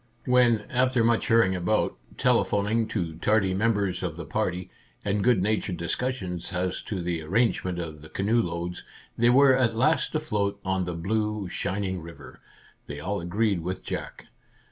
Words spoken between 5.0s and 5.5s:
and good